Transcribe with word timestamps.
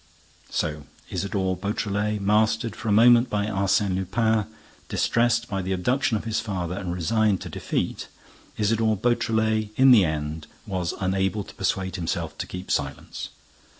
So 0.49 0.87
Isidore 1.11 1.55
Beautrelet, 1.55 2.19
mastered 2.21 2.75
for 2.75 2.89
a 2.89 2.91
moment 2.91 3.29
by 3.29 3.45
Arsène 3.45 3.93
Lupin, 3.93 4.45
distressed 4.89 5.47
by 5.47 5.61
the 5.61 5.73
abduction 5.73 6.17
of 6.17 6.23
his 6.23 6.39
father 6.39 6.73
and 6.75 6.91
resigned 6.91 7.39
to 7.41 7.49
defeat, 7.49 8.07
Isidore 8.57 8.97
Beautrelet, 8.97 9.69
in 9.75 9.91
the 9.91 10.03
end, 10.03 10.47
was 10.65 10.95
unable 10.99 11.43
to 11.43 11.53
persuade 11.53 11.97
himself 11.97 12.35
to 12.39 12.47
keep 12.47 12.71
silence. 12.71 13.29